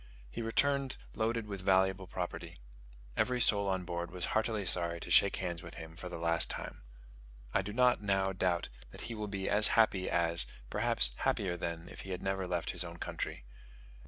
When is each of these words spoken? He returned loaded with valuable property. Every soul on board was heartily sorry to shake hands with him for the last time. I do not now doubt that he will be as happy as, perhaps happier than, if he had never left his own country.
He 0.31 0.41
returned 0.41 0.97
loaded 1.13 1.45
with 1.45 1.61
valuable 1.61 2.07
property. 2.07 2.59
Every 3.15 3.39
soul 3.39 3.67
on 3.67 3.85
board 3.85 4.09
was 4.09 4.25
heartily 4.33 4.65
sorry 4.65 4.99
to 4.99 5.11
shake 5.11 5.35
hands 5.35 5.61
with 5.61 5.75
him 5.75 5.95
for 5.95 6.09
the 6.09 6.17
last 6.17 6.49
time. 6.49 6.81
I 7.53 7.61
do 7.61 7.71
not 7.71 8.01
now 8.01 8.33
doubt 8.33 8.69
that 8.89 9.01
he 9.01 9.13
will 9.13 9.27
be 9.27 9.47
as 9.47 9.67
happy 9.77 10.09
as, 10.09 10.47
perhaps 10.71 11.11
happier 11.17 11.55
than, 11.55 11.87
if 11.87 12.01
he 12.01 12.09
had 12.09 12.23
never 12.23 12.47
left 12.47 12.71
his 12.71 12.83
own 12.83 12.97
country. 12.97 13.45